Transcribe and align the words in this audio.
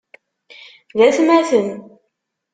D 0.97 0.99
atmaten. 1.07 1.69